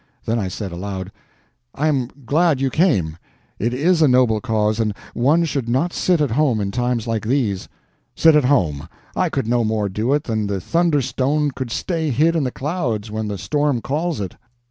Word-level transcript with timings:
Then 0.25 0.39
I 0.39 0.47
said 0.47 0.71
aloud: 0.71 1.11
"I 1.75 1.87
am 1.87 2.09
glad 2.25 2.59
you 2.59 2.71
came; 2.71 3.19
it 3.59 3.71
is 3.71 4.01
a 4.01 4.07
noble 4.07 4.41
cause, 4.41 4.79
and 4.79 4.95
one 5.13 5.45
should 5.45 5.69
not 5.69 5.93
sit 5.93 6.19
at 6.21 6.31
home 6.31 6.59
in 6.59 6.71
times 6.71 7.05
like 7.05 7.23
these." 7.23 7.69
"Sit 8.15 8.35
at 8.35 8.45
home! 8.45 8.89
I 9.15 9.29
could 9.29 9.45
no 9.45 9.63
more 9.63 9.89
do 9.89 10.13
it 10.13 10.23
than 10.23 10.47
the 10.47 10.59
thunderstone 10.59 11.51
could 11.51 11.69
stay 11.69 12.09
hid 12.09 12.35
in 12.35 12.43
the 12.45 12.49
clouds 12.51 13.11
when 13.11 13.27
the 13.27 13.37
storm 13.37 13.79
calls 13.79 14.19
it." 14.19 14.35